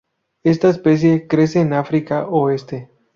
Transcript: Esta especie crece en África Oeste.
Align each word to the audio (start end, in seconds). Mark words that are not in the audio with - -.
Esta 0.41 0.69
especie 0.69 1.27
crece 1.27 1.59
en 1.61 1.73
África 1.73 2.25
Oeste. 2.27 2.89